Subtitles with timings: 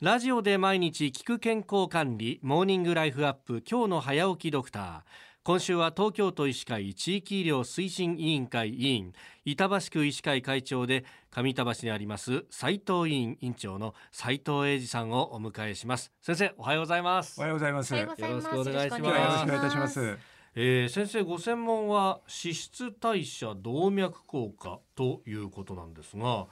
[0.00, 5.00] ラジオで毎日聞く健康管理モーニングライフアップ今日の早起きドクター。
[5.42, 9.12] 今週は東京都医師会地域医療推進委員会委員
[9.44, 16.12] 板橋区医師会会長で上板橋にあります斉藤委員委員長の斉藤英二さんをお迎えします。
[16.22, 17.40] 先生おはようございます。
[17.40, 17.92] おはようございます。
[17.92, 18.54] よよろしくお願いします。
[18.60, 20.18] ろしくお願いいたします。
[20.54, 26.46] えー先生ご専門は脂質代謝動脈硬化ということなんですが脂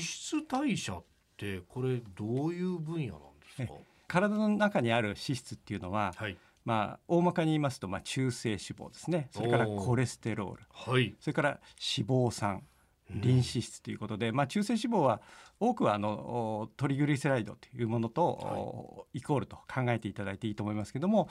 [0.00, 1.17] 質代謝って
[1.68, 3.20] これどういう分野なん
[3.56, 3.72] ですか？
[4.06, 6.36] 体の中にある脂質っていうのは、はい。
[6.64, 9.28] まあ大まかに言いますと、まあ中性脂肪ですね。
[9.30, 11.14] それからコレステロール、はい。
[11.20, 11.48] それから
[11.96, 12.62] 脂肪酸、
[13.10, 15.20] リン脂質ということで、まあ中性脂肪は
[15.60, 21.28] 多くはあのおトリグリセライドというものと、おイコールと考えていただいていいと思いますけども、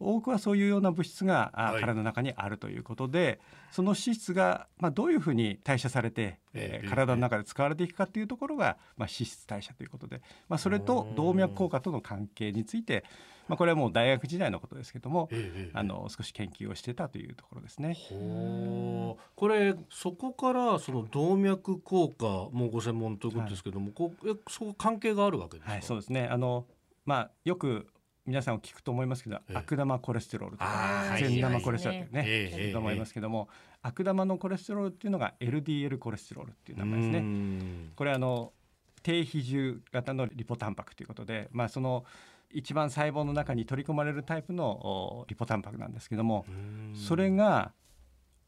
[0.00, 1.80] 多くはそういうような物質が、あはい。
[1.82, 3.40] 体の中にあるということで
[3.70, 13.04] その脂質が、まあ、どういうふうに代謝されて、え体の中で使われていくかというところが、まあ、脂質代謝ということで、まあ、それと動脈硬化との関係について、
[13.52, 15.28] まあ、これはもう大学時代のことですけども、
[15.74, 17.98] あの少し研究をしてたというところですね。
[18.08, 26.28] これそこからその動脈硬化もご専門ということですけども、こうえそこ関係があるわけですか、はい、そうですね。
[26.30, 26.64] あの、
[27.04, 27.88] まあ、よく
[28.24, 29.54] 皆さん聞くと思いますけど、ええ。
[29.54, 33.50] 悪玉コレステロールとかはい善玉コレステロールってね、ええええ聞くと思いますけども、
[33.82, 37.20] 悪玉のコレステロールっていうのが LDL コレステロールっていう名前ですうね。
[37.20, 37.92] ん。
[37.94, 38.54] これあの
[39.02, 42.04] 低比重型のリポタンパクということで、まあ、その
[42.52, 46.94] 一番細胞の中に取り込まれるタイプのおリポタンパクなんですけども、うん。
[46.96, 47.72] それが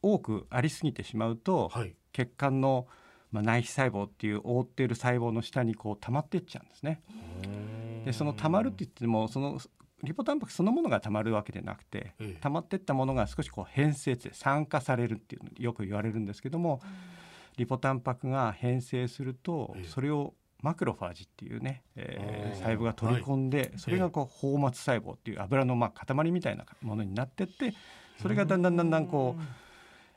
[0.02, 1.94] 多くありすぎてしまうと、はい。
[2.12, 2.86] 血管の、
[3.32, 7.02] まあ、内皮細胞っていう覆っている細胞の下にこう溜まっていっちゃうんですね。
[8.04, 9.58] でその溜まるって言ってもその
[10.02, 12.38] リポタンパクそのものが溜まるわけでなくて、ええ。
[12.40, 16.80] 溜まっていったものが少しこう変性で酸化されるっていうのよく言われるんですけども、
[17.56, 19.88] リポタンパクが変性すると、ええ。
[19.88, 20.34] それを
[20.64, 27.74] マクロファージっていうね、えー細胞が取り込んで、それがこう泡沫細胞っていう油のまあ塊みたいなものになってって
[28.20, 29.42] それがだんだんだんだんこう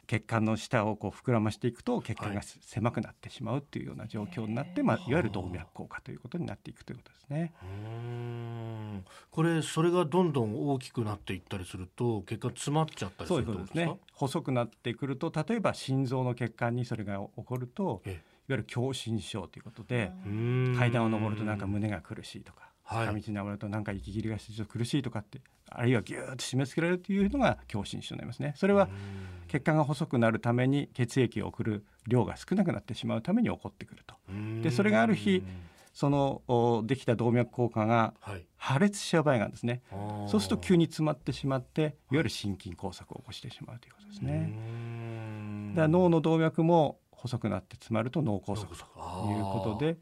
[0.07, 7.53] 血管の下をこう膨らましていくと血管がせ狭くなってしまうっていうような状況になって、まあ、いわゆる動脈硬化ということになっていくということですね。
[7.61, 9.05] うん。
[9.29, 13.79] これそれがどんどん大きくなっていったりすると血管詰まっちゃったりするってことですか？
[13.79, 13.99] ですね。
[14.13, 18.21] 細くなってくると例えば心臓の血管にそれが起こるといわえ
[18.53, 28.53] ゆる狭心症ということでうん階段を上るとなんか胸が苦しいとかはい坂道に上るとなんか息切れがしてちょっと苦しいとかってあるいはギューッと締め付けられるというのが狭心症になりますね。
[28.55, 28.87] それは
[29.49, 34.15] 血管が細くなるために血液を送る量が少なくなってしまうために起こってくると。
[34.61, 35.43] でそれがある日
[35.93, 39.81] そのおできた動脈硬化がはい破裂しちゃう場合があるんですね。
[39.91, 44.49] あーそうすると急に詰まってしまっていわゆる心筋梗塞を起こしてしまうということですね。
[44.49, 48.77] うんだから脳の動脈も細くなって詰まると脳梗塞という
[49.43, 49.97] ことで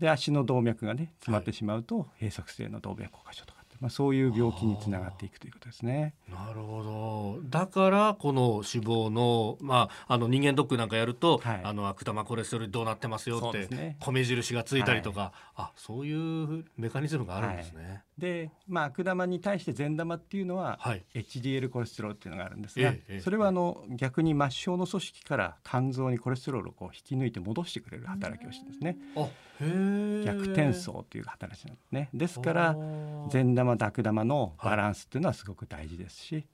[0.00, 6.14] で足の動脈がね詰まってしまうと閉塞性の動脈硬化症とかって、まあ、そういう病気につながっていくということですね。
[6.30, 7.48] なるほど。
[7.48, 11.60] だからこの脂肪の,、まあ、あの人間ドックなんかやると、はい。
[11.64, 13.96] あの悪玉コレステロールどうなってますよって、ね。
[14.00, 18.02] 米印がついたりとか、あそういうメカニズムがあるんですね。
[18.18, 21.04] で、まあ、悪玉に対して善玉っていうのは、はい。
[21.14, 28.96] HDL コレステロールっていうのがあるんですが、それはあの逆に末梢の組織から肝臓にコレステロールをこう引き抜いて戻してくれる働きをしてるんですね。
[29.16, 29.28] あへ
[29.60, 30.22] え。
[30.24, 32.08] 逆転送という働きなんですね。
[32.14, 32.76] ですから
[33.30, 36.46] 善玉と悪玉のバランスっていうのはすごく大事ですし、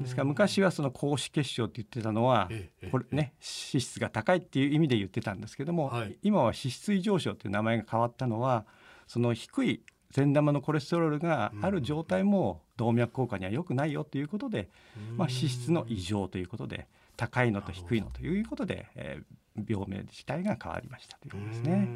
[0.00, 6.16] ですから昔はその高脂血症って言ってたのはええこれね脂質が高いっていう意味で言ってたんですけども、はい。
[6.22, 8.66] 今は脂質異常症っていう名前が変わったのは
[9.08, 9.82] その低い
[10.14, 14.68] 善玉のコレステロールがある状態も動脈硬化には良くないよということで、
[15.16, 16.86] まあ、脂質の異常ということで
[17.16, 19.24] 高いのと低いのということで、えー
[19.68, 21.88] 病名自体が変わりましたということですね。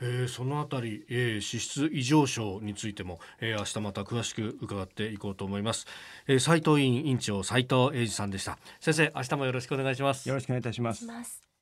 [0.00, 5.86] えーそのあたり、えー脂質異常症についても、えー明日また詳しく伺っていこうと思います、
[6.26, 8.58] えー、斉藤委員委員長斉藤英二さんでした。
[8.80, 10.26] 先生明日もよろしくお願いします。
[10.28, 11.04] よろしくお願いいたします。
[11.04, 11.55] ます